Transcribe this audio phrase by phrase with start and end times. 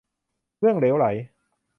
[0.59, 1.05] เรื่องเหลวไหล